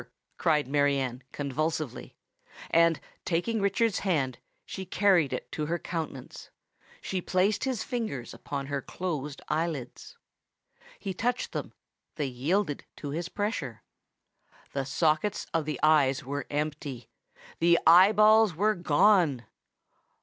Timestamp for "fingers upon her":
7.83-8.81